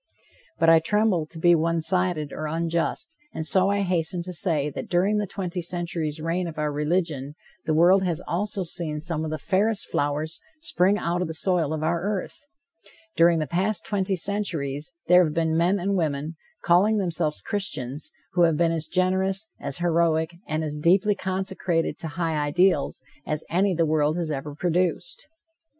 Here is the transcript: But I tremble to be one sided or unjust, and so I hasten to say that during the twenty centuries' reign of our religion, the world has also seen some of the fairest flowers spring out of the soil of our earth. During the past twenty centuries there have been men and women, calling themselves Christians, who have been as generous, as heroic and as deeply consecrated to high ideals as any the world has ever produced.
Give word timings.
But 0.57 0.67
I 0.67 0.79
tremble 0.79 1.27
to 1.27 1.37
be 1.37 1.53
one 1.53 1.79
sided 1.79 2.33
or 2.33 2.47
unjust, 2.47 3.15
and 3.35 3.45
so 3.45 3.69
I 3.69 3.81
hasten 3.81 4.23
to 4.23 4.33
say 4.33 4.71
that 4.71 4.89
during 4.89 5.17
the 5.17 5.27
twenty 5.27 5.61
centuries' 5.61 6.19
reign 6.19 6.47
of 6.47 6.57
our 6.57 6.71
religion, 6.71 7.35
the 7.67 7.75
world 7.75 8.01
has 8.01 8.19
also 8.27 8.63
seen 8.63 8.99
some 8.99 9.23
of 9.23 9.29
the 9.29 9.37
fairest 9.37 9.87
flowers 9.91 10.41
spring 10.59 10.97
out 10.97 11.21
of 11.21 11.27
the 11.27 11.35
soil 11.35 11.71
of 11.71 11.83
our 11.83 12.01
earth. 12.01 12.47
During 13.15 13.37
the 13.37 13.45
past 13.45 13.85
twenty 13.85 14.15
centuries 14.15 14.95
there 15.05 15.23
have 15.23 15.35
been 15.35 15.55
men 15.55 15.77
and 15.79 15.93
women, 15.95 16.35
calling 16.63 16.97
themselves 16.97 17.39
Christians, 17.39 18.11
who 18.33 18.41
have 18.41 18.57
been 18.57 18.71
as 18.71 18.87
generous, 18.87 19.49
as 19.59 19.77
heroic 19.77 20.33
and 20.47 20.63
as 20.63 20.77
deeply 20.77 21.13
consecrated 21.13 21.99
to 21.99 22.07
high 22.07 22.39
ideals 22.43 23.03
as 23.23 23.45
any 23.51 23.75
the 23.75 23.85
world 23.85 24.17
has 24.17 24.31
ever 24.31 24.55
produced. 24.55 25.27